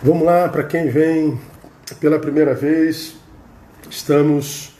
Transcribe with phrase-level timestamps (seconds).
[0.00, 1.40] Vamos lá, para quem vem
[1.98, 3.16] pela primeira vez,
[3.90, 4.72] estamos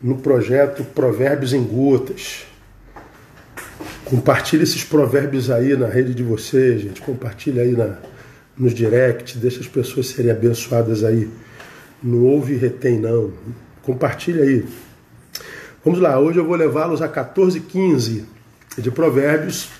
[0.00, 2.44] no projeto Provérbios em Gotas.
[4.04, 7.00] Compartilhe esses provérbios aí na rede de vocês, gente.
[7.00, 7.96] Compartilhe aí na,
[8.58, 11.30] nos direct, deixa as pessoas serem abençoadas aí.
[12.02, 13.32] Não ouve e retém, não.
[13.80, 14.66] Compartilhe aí.
[15.82, 18.24] Vamos lá, hoje eu vou levá-los a 14,15
[18.76, 19.70] de Provérbios,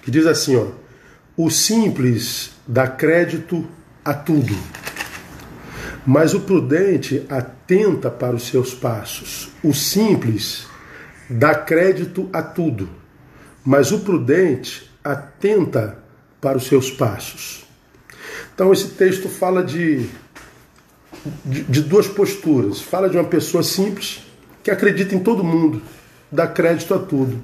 [0.00, 0.68] que diz assim: ó,
[1.36, 3.68] o simples dá crédito
[4.04, 4.54] a tudo.
[6.06, 9.50] Mas o prudente atenta para os seus passos.
[9.62, 10.66] O simples
[11.30, 12.88] dá crédito a tudo.
[13.64, 15.98] Mas o prudente atenta
[16.40, 17.64] para os seus passos.
[18.54, 20.06] Então, esse texto fala de,
[21.44, 22.80] de, de duas posturas.
[22.80, 24.22] Fala de uma pessoa simples
[24.62, 25.82] que acredita em todo mundo,
[26.30, 27.42] dá crédito a tudo.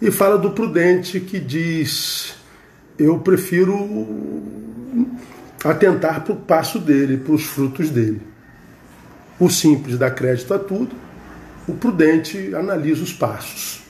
[0.00, 2.34] E fala do prudente que diz:
[2.98, 3.74] Eu prefiro
[5.70, 8.20] atentar para o passo dele, para os frutos dele.
[9.38, 10.94] O simples dá crédito a tudo,
[11.68, 13.82] o prudente analisa os passos.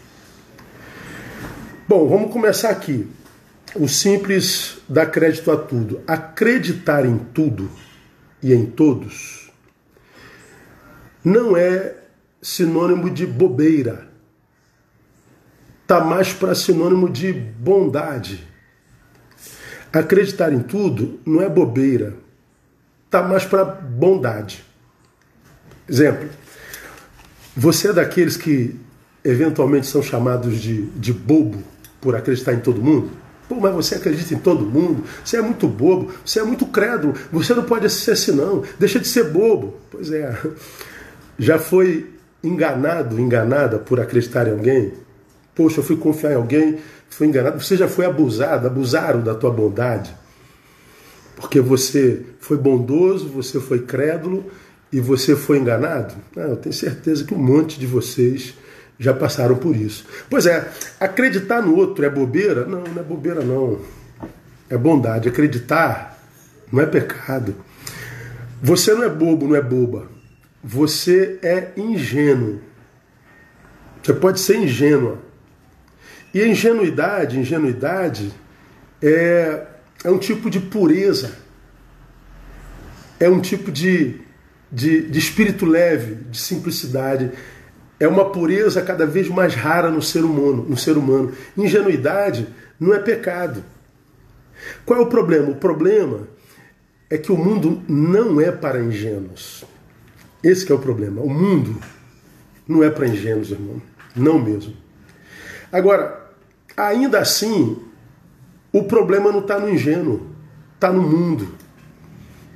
[1.89, 3.07] Bom, vamos começar aqui.
[3.75, 6.01] O simples dá crédito a tudo.
[6.07, 7.71] Acreditar em tudo
[8.43, 9.47] e em todos
[11.27, 11.97] não é
[12.41, 14.07] sinônimo de bobeira.
[15.83, 18.47] Está mais para sinônimo de bondade
[19.93, 22.15] Acreditar em tudo não é bobeira,
[23.11, 24.65] tá mais para bondade.
[25.89, 26.29] Exemplo,
[27.57, 28.77] você é daqueles que
[29.25, 31.63] eventualmente são chamados de, de bobo
[32.01, 33.11] por acreditar em todo mundo?
[33.49, 35.05] Pô, mas você acredita em todo mundo?
[35.25, 38.99] Você é muito bobo, você é muito crédulo, você não pode ser assim não, deixa
[38.99, 39.77] de ser bobo.
[39.91, 40.37] Pois é,
[41.39, 42.11] já foi
[42.43, 44.93] enganado, enganada por acreditar em alguém?
[45.55, 46.79] Poxa, eu fui confiar em alguém
[47.11, 50.15] foi enganado, você já foi abusado, abusaram da tua bondade.
[51.37, 54.51] Porque você foi bondoso, você foi crédulo
[54.93, 56.15] e você foi enganado?
[56.35, 58.55] Não, eu tenho certeza que um monte de vocês
[58.99, 60.07] já passaram por isso.
[60.31, 62.65] Pois é, acreditar no outro é bobeira?
[62.65, 63.79] Não, não é bobeira não.
[64.71, 65.29] É bondade.
[65.29, 66.19] Acreditar
[66.73, 67.55] não é pecado.
[68.63, 70.09] Você não é bobo, não é boba.
[70.65, 72.61] Você é ingênuo.
[74.03, 75.19] Você pode ser ingênua.
[76.37, 78.31] E a ingenuidade, ingenuidade
[79.03, 79.69] é,
[80.05, 81.35] é um tipo de pureza,
[83.19, 84.21] é um tipo de,
[84.71, 87.31] de, de espírito leve, de simplicidade.
[87.99, 90.67] É uma pureza cada vez mais rara no ser humano.
[90.69, 91.33] No ser humano.
[91.57, 92.47] Ingenuidade
[92.79, 93.65] não é pecado.
[94.85, 95.49] Qual é o problema?
[95.49, 96.29] O problema
[97.09, 99.65] é que o mundo não é para ingênuos.
[100.45, 101.23] Esse é o problema.
[101.23, 101.81] O mundo
[102.69, 103.81] não é para ingênuos, irmão.
[104.15, 104.75] Não mesmo.
[105.73, 106.26] Agora,
[106.77, 107.79] Ainda assim,
[108.73, 110.27] o problema não está no ingênuo,
[110.75, 111.55] está no mundo.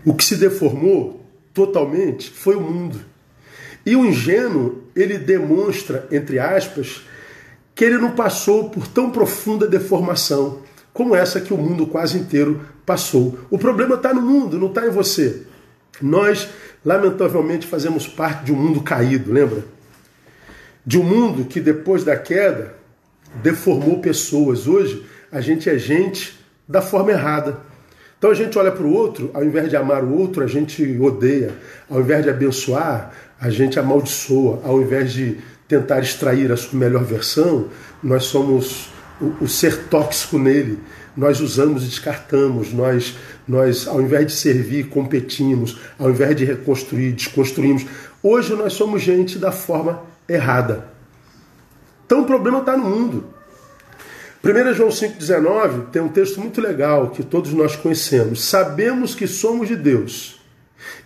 [0.04, 3.00] O que se deformou totalmente foi o mundo.
[3.84, 7.02] E o ingênuo, ele demonstra, entre aspas,
[7.74, 10.60] que ele não passou por tão profunda deformação
[10.92, 13.38] como essa que o mundo quase inteiro passou.
[13.50, 15.42] O problema está no mundo, não está em você.
[16.02, 16.48] Nós,
[16.84, 19.64] lamentavelmente, fazemos parte de um mundo caído, lembra?
[20.84, 22.79] De um mundo que depois da queda
[23.42, 24.66] deformou pessoas.
[24.66, 27.58] Hoje a gente é gente da forma errada.
[28.18, 30.98] Então a gente olha para o outro, ao invés de amar o outro, a gente
[31.00, 31.54] odeia.
[31.88, 34.60] Ao invés de abençoar, a gente amaldiçoa.
[34.62, 37.68] Ao invés de tentar extrair a sua melhor versão,
[38.02, 38.90] nós somos
[39.20, 40.78] o, o ser tóxico nele.
[41.16, 42.74] Nós usamos e descartamos.
[42.74, 43.16] Nós,
[43.48, 45.78] nós, ao invés de servir, competimos.
[45.98, 47.86] Ao invés de reconstruir, desconstruímos.
[48.22, 50.84] Hoje nós somos gente da forma errada.
[52.10, 53.24] Então o problema está no mundo.
[54.42, 58.42] 1 João 5,19 tem um texto muito legal que todos nós conhecemos.
[58.42, 60.40] Sabemos que somos de Deus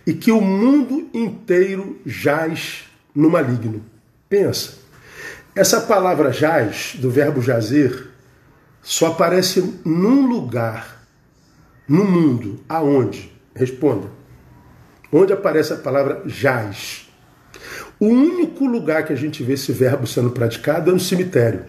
[0.03, 3.85] e que o mundo inteiro jaz no maligno.
[4.27, 4.79] Pensa,
[5.55, 8.07] essa palavra jaz, do verbo jazer,
[8.81, 11.05] só aparece num lugar
[11.87, 12.61] no mundo.
[12.67, 13.31] Aonde?
[13.53, 14.07] Responda.
[15.11, 17.04] Onde aparece a palavra jaz?
[17.99, 21.65] O único lugar que a gente vê esse verbo sendo praticado é no cemitério.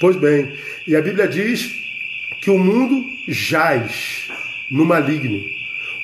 [0.00, 0.54] Pois bem,
[0.86, 1.66] e a Bíblia diz
[2.42, 2.94] que o mundo
[3.28, 4.28] jaz
[4.70, 5.38] no maligno.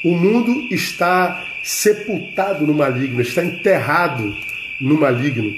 [0.05, 4.23] O mundo está sepultado no maligno, está enterrado
[4.81, 5.51] no maligno.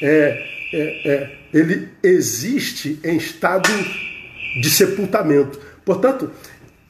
[0.00, 3.68] É, é, é, ele existe em estado
[4.60, 5.58] de sepultamento.
[5.84, 6.30] Portanto,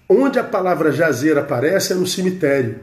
[0.09, 2.81] onde a palavra jazer aparece é no cemitério.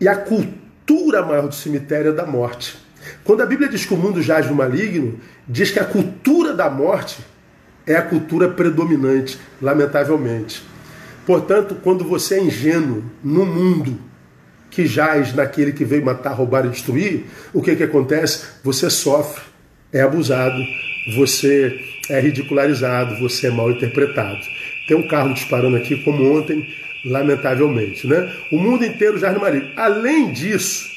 [0.00, 2.85] E a cultura maior do cemitério é da morte.
[3.26, 5.18] Quando a Bíblia diz que o mundo jaz no maligno,
[5.48, 7.18] diz que a cultura da morte
[7.84, 10.62] é a cultura predominante, lamentavelmente.
[11.26, 13.98] Portanto, quando você é ingênuo no mundo
[14.70, 18.44] que jaz naquele que veio matar, roubar e destruir, o que, que acontece?
[18.62, 19.42] Você sofre,
[19.92, 20.62] é abusado,
[21.16, 24.38] você é ridicularizado, você é mal interpretado.
[24.86, 26.72] Tem um carro disparando aqui, como ontem,
[27.04, 28.06] lamentavelmente.
[28.06, 28.32] Né?
[28.52, 29.68] O mundo inteiro já no marido.
[29.76, 30.95] Além disso,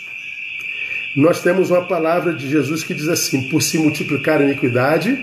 [1.16, 5.18] nós temos uma palavra de Jesus que diz assim: por se multiplicar a iniquidade,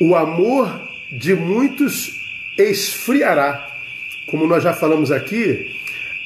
[0.00, 0.80] o amor
[1.10, 2.20] de muitos
[2.56, 3.66] esfriará.
[4.26, 5.74] Como nós já falamos aqui,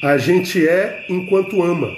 [0.01, 1.95] a gente é enquanto ama.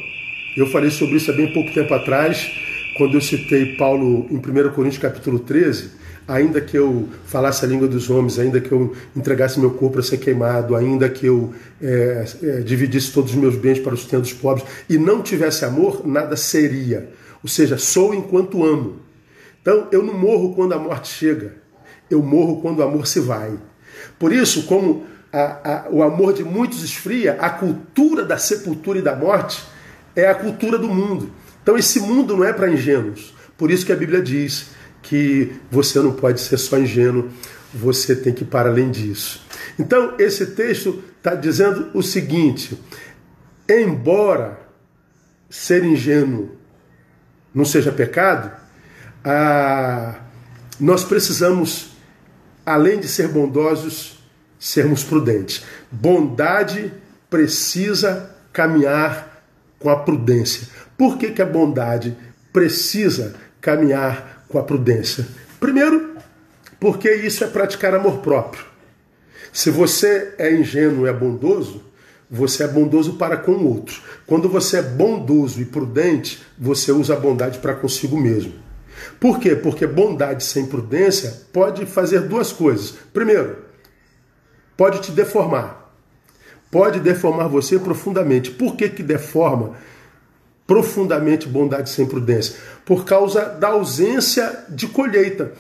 [0.56, 2.52] Eu falei sobre isso há bem pouco tempo atrás,
[2.96, 7.88] quando eu citei Paulo em 1 Coríntios capítulo 13 ainda que eu falasse a língua
[7.88, 12.26] dos homens, ainda que eu entregasse meu corpo para ser queimado, ainda que eu é,
[12.42, 16.36] é, dividisse todos os meus bens para os dos pobres e não tivesse amor, nada
[16.36, 17.10] seria.
[17.44, 18.98] Ou seja, sou enquanto amo.
[19.62, 21.56] Então eu não morro quando a morte chega,
[22.10, 23.54] eu morro quando o amor se vai.
[24.18, 29.02] Por isso, como a, a, o amor de muitos esfria, a cultura da sepultura e
[29.02, 29.64] da morte
[30.16, 31.30] é a cultura do mundo.
[31.62, 33.34] Então esse mundo não é para ingênuos.
[33.58, 34.68] Por isso que a Bíblia diz
[35.06, 37.30] que você não pode ser só ingênuo,
[37.74, 39.46] você tem que ir para além disso.
[39.78, 42.78] Então, esse texto está dizendo o seguinte:
[43.70, 44.60] embora
[45.50, 46.56] ser ingênuo
[47.54, 48.52] não seja pecado,
[49.24, 50.16] ah,
[50.80, 51.92] nós precisamos,
[52.66, 54.20] além de ser bondosos,
[54.60, 55.64] sermos prudentes.
[55.92, 56.92] Bondade
[57.30, 59.44] precisa caminhar
[59.78, 60.68] com a prudência.
[60.98, 62.18] Por que, que a bondade
[62.52, 65.28] precisa caminhar com a prudência?
[65.60, 66.16] Primeiro,
[66.80, 68.64] porque isso é praticar amor próprio.
[69.52, 71.84] Se você é ingênuo e é bondoso,
[72.32, 74.02] você é bondoso para com o outro.
[74.26, 78.54] Quando você é bondoso e prudente, você usa a bondade para consigo mesmo.
[79.20, 79.56] Por quê?
[79.56, 82.96] Porque bondade sem prudência pode fazer duas coisas.
[83.12, 83.58] Primeiro,
[84.78, 85.94] pode te deformar.
[86.72, 88.52] Pode deformar você profundamente.
[88.52, 89.76] Por que, que deforma?
[90.68, 92.56] Profundamente bondade sem prudência?
[92.86, 95.54] Por causa da ausência de colheita.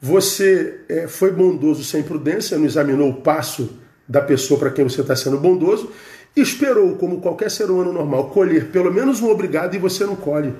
[0.00, 3.78] Você é, foi bondoso sem prudência, não examinou o passo
[4.08, 5.90] da pessoa para quem você está sendo bondoso,
[6.36, 10.52] esperou, como qualquer ser humano normal, colher pelo menos um obrigado e você não colhe.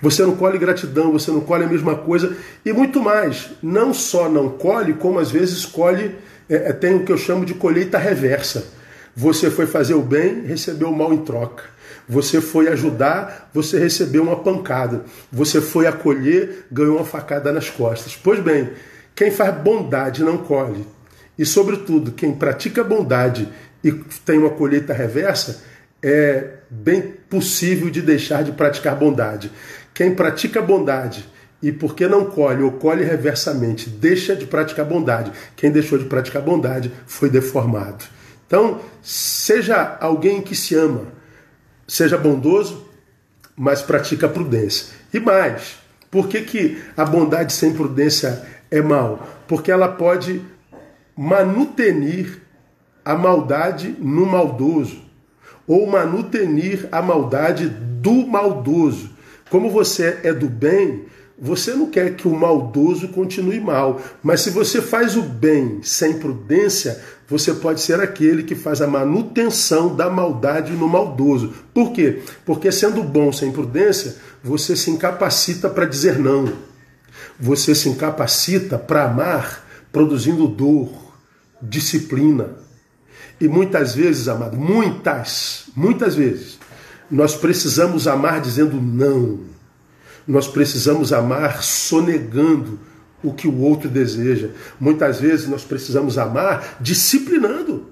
[0.00, 3.50] Você não colhe gratidão, você não colhe a mesma coisa e muito mais.
[3.62, 6.14] Não só não colhe, como às vezes colhe,
[6.48, 8.66] é, é tem o que eu chamo de colheita reversa.
[9.14, 11.64] Você foi fazer o bem, recebeu o mal em troca.
[12.08, 15.04] Você foi ajudar, você recebeu uma pancada.
[15.32, 18.16] Você foi acolher, ganhou uma facada nas costas.
[18.16, 18.70] Pois bem,
[19.14, 20.86] quem faz bondade não colhe.
[21.38, 23.48] E, sobretudo, quem pratica bondade
[23.82, 23.92] e
[24.24, 25.62] tem uma colheita reversa,
[26.02, 29.50] é bem possível de deixar de praticar bondade.
[29.92, 31.28] Quem pratica bondade
[31.62, 35.32] e porque não colhe ou colhe reversamente, deixa de praticar bondade.
[35.56, 38.04] Quem deixou de praticar bondade foi deformado.
[38.46, 41.15] Então, seja alguém que se ama,
[41.86, 42.86] seja bondoso,
[43.56, 44.94] mas pratica a prudência.
[45.12, 45.78] E mais,
[46.10, 49.26] por que, que a bondade sem prudência é mal?
[49.48, 50.42] Porque ela pode
[51.16, 52.42] manutenir
[53.04, 55.02] a maldade no maldoso,
[55.66, 59.10] ou manutenir a maldade do maldoso.
[59.48, 61.06] Como você é do bem,
[61.38, 66.18] você não quer que o maldoso continue mal, mas se você faz o bem sem
[66.18, 71.52] prudência, você pode ser aquele que faz a manutenção da maldade no maldoso.
[71.74, 72.22] Por quê?
[72.46, 76.50] Porque sendo bom sem prudência, você se incapacita para dizer não.
[77.38, 79.62] Você se incapacita para amar,
[79.92, 80.88] produzindo dor,
[81.60, 82.56] disciplina.
[83.38, 86.58] E muitas vezes, amado, muitas, muitas vezes,
[87.10, 89.55] nós precisamos amar dizendo não
[90.26, 92.78] nós precisamos amar sonegando
[93.22, 94.50] o que o outro deseja.
[94.78, 97.86] Muitas vezes nós precisamos amar disciplinando,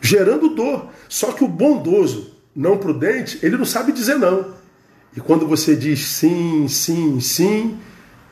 [0.00, 0.90] gerando dor.
[1.08, 4.54] Só que o bondoso, não prudente, ele não sabe dizer não.
[5.16, 7.78] E quando você diz sim, sim, sim,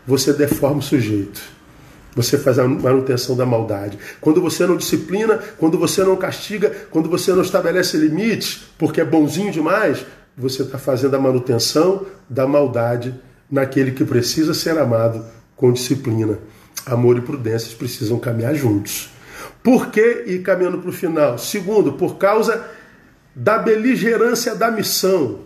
[0.07, 1.40] você deforma o sujeito.
[2.16, 3.99] Você faz a manutenção da maldade.
[4.21, 9.04] Quando você não disciplina, quando você não castiga, quando você não estabelece limites, porque é
[9.04, 10.04] bonzinho demais,
[10.40, 13.14] você está fazendo a manutenção da maldade
[13.50, 16.38] naquele que precisa ser amado com disciplina.
[16.87, 19.11] Amor e prudência precisam caminhar juntos.
[19.62, 21.37] Por que e caminhando para o final?
[21.37, 22.64] Segundo, por causa
[23.35, 25.40] da beligerância da missão.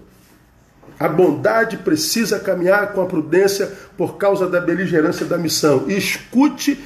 [0.98, 5.84] A bondade precisa caminhar com a prudência por causa da beligerância da missão.
[5.88, 6.82] E escute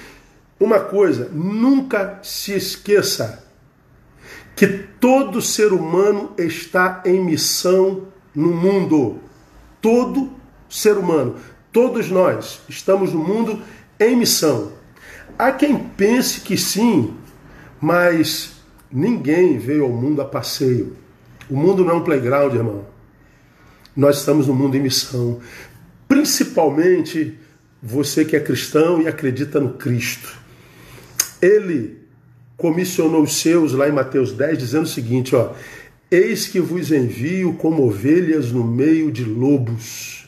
[0.58, 3.44] uma coisa: nunca se esqueça
[4.58, 9.20] que todo ser humano está em missão no mundo.
[9.80, 10.32] Todo
[10.68, 11.36] ser humano,
[11.72, 13.62] todos nós estamos no mundo
[14.00, 14.72] em missão.
[15.38, 17.14] Há quem pense que sim,
[17.80, 18.56] Mas
[18.90, 20.96] ninguém veio ao mundo a passeio.
[21.48, 22.84] O mundo não é um playground, irmão.
[23.94, 25.38] Nós estamos no mundo em missão.
[26.08, 27.38] Principalmente
[27.80, 30.36] você que é cristão e acredita no Cristo.
[31.40, 32.07] Ele
[32.58, 35.52] comissionou os seus lá em Mateus 10, dizendo o seguinte: ó,
[36.10, 40.26] Eis que vos envio como ovelhas no meio de lobos.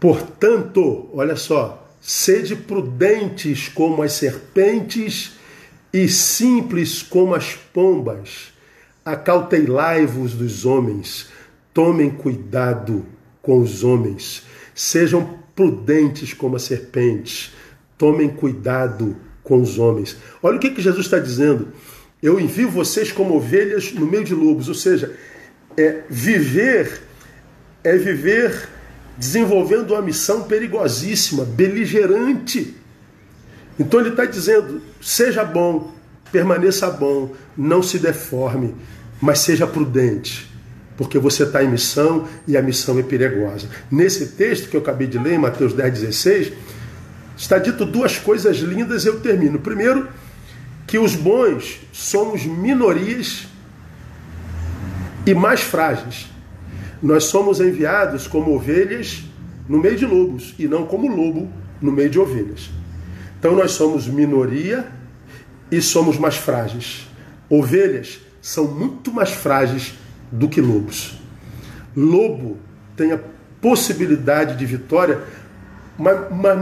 [0.00, 5.32] Portanto, olha só, sede prudentes como as serpentes
[5.92, 8.52] e simples como as pombas.
[9.04, 11.28] Acautelai-vos dos homens,
[11.72, 13.04] tomem cuidado
[13.42, 17.52] com os homens, sejam prudentes como as serpentes,
[17.98, 20.16] tomem cuidado com os homens.
[20.42, 21.68] Olha o que, que Jesus está dizendo.
[22.20, 25.14] Eu envio vocês como ovelhas no meio de lobos, ou seja,
[25.76, 27.02] é viver
[27.84, 28.68] é viver
[29.16, 32.74] desenvolvendo uma missão perigosíssima, beligerante.
[33.78, 35.92] Então ele está dizendo: seja bom,
[36.32, 38.74] permaneça bom, não se deforme,
[39.20, 40.50] mas seja prudente,
[40.96, 43.68] porque você está em missão e a missão é perigosa.
[43.90, 46.52] Nesse texto que eu acabei de ler, Mateus 10, 16,
[47.36, 49.58] está dito duas coisas lindas e eu termino.
[49.58, 50.08] Primeiro,
[50.86, 53.46] que os bons somos minorias
[55.26, 56.26] e mais frágeis.
[57.02, 59.24] Nós somos enviados como ovelhas
[59.68, 61.50] no meio de lobos e não como lobo
[61.80, 62.70] no meio de ovelhas.
[63.38, 64.86] Então nós somos minoria
[65.70, 67.06] e somos mais frágeis.
[67.48, 69.94] Ovelhas são muito mais frágeis
[70.30, 71.18] do que lobos.
[71.96, 72.58] Lobo
[72.96, 73.20] tem a
[73.60, 75.22] possibilidade de vitória
[75.98, 76.54] uma, uma,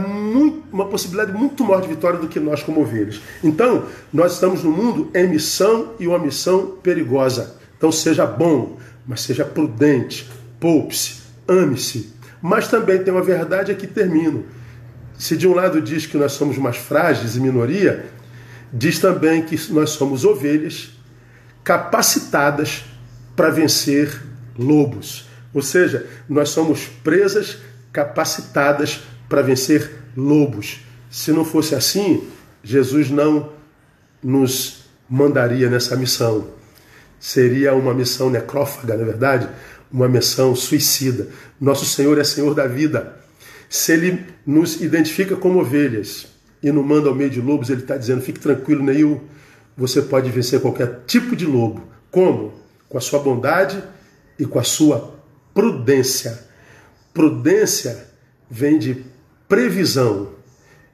[0.71, 3.21] uma possibilidade muito maior de vitória do que nós como ovelhas.
[3.43, 7.55] Então, nós estamos no mundo em missão e uma missão perigosa.
[7.77, 12.13] Então, seja bom, mas seja prudente, poupe-se, ame-se.
[12.41, 14.45] Mas também tem uma verdade aqui termino.
[15.17, 18.05] Se de um lado diz que nós somos mais frágeis e minoria,
[18.71, 20.91] diz também que nós somos ovelhas
[21.63, 22.83] capacitadas
[23.35, 24.21] para vencer
[24.57, 25.27] lobos.
[25.53, 27.57] Ou seja, nós somos presas
[27.91, 29.01] capacitadas
[29.33, 30.81] para vencer lobos.
[31.09, 32.23] Se não fosse assim,
[32.63, 33.49] Jesus não
[34.21, 36.49] nos mandaria nessa missão.
[37.19, 39.49] Seria uma missão necrófaga, na é verdade,
[39.91, 41.29] uma missão suicida.
[41.59, 43.17] Nosso Senhor é Senhor da vida.
[43.67, 46.27] Se Ele nos identifica como ovelhas
[46.61, 49.19] e nos manda ao meio de lobos, Ele está dizendo: fique tranquilo, Neil,
[49.75, 51.81] você pode vencer qualquer tipo de lobo.
[52.11, 52.53] Como?
[52.87, 53.83] Com a sua bondade
[54.37, 55.15] e com a sua
[55.55, 56.39] prudência.
[57.11, 58.05] Prudência
[58.47, 59.11] vem de
[59.47, 60.33] previsão.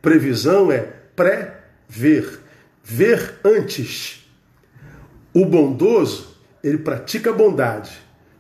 [0.01, 0.79] Previsão é
[1.15, 2.39] pré-ver,
[2.84, 4.27] ver antes.
[5.34, 7.91] O bondoso, ele pratica bondade,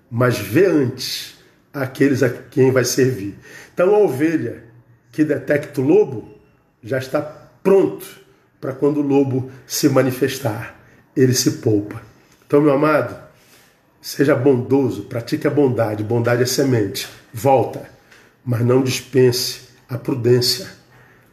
[0.09, 1.37] mas vê antes
[1.73, 3.37] aqueles a quem vai servir.
[3.73, 4.63] Então a ovelha
[5.11, 6.35] que detecta o lobo
[6.81, 8.05] já está pronto
[8.59, 10.79] para quando o lobo se manifestar,
[11.15, 12.01] ele se poupa.
[12.45, 13.15] Então, meu amado,
[14.01, 16.03] seja bondoso, pratique a bondade.
[16.03, 17.07] Bondade é semente.
[17.33, 17.89] Volta,
[18.43, 20.69] mas não dispense a prudência.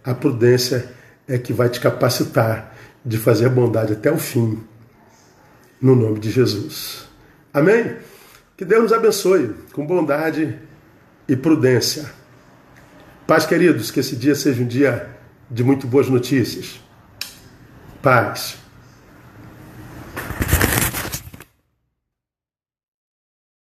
[0.02, 0.90] A prudência
[1.28, 4.62] é que vai te capacitar de fazer bondade até o fim,
[5.80, 7.06] no nome de Jesus.
[7.52, 7.96] Amém?
[8.56, 10.58] Que Deus nos abençoe com bondade
[11.28, 12.10] e prudência.
[13.26, 15.10] Paz, queridos, que esse dia seja um dia
[15.50, 16.80] de muito boas notícias.
[18.00, 18.65] Paz.